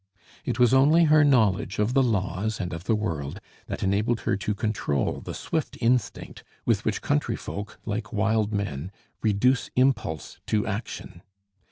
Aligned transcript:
It 0.45 0.57
was 0.57 0.73
only 0.73 1.03
her 1.03 1.23
knowledge 1.23 1.77
of 1.77 1.93
the 1.93 2.01
laws 2.01 2.59
and 2.59 2.73
of 2.73 2.85
the 2.85 2.95
world 2.95 3.39
that 3.67 3.83
enabled 3.83 4.21
her 4.21 4.35
to 4.35 4.55
control 4.55 5.21
the 5.23 5.35
swift 5.35 5.77
instinct 5.79 6.43
with 6.65 6.83
which 6.85 7.03
country 7.03 7.35
folk, 7.35 7.77
like 7.85 8.11
wild 8.11 8.51
men, 8.51 8.91
reduce 9.21 9.69
impulse 9.75 10.39
to 10.47 10.65
action. 10.65 11.21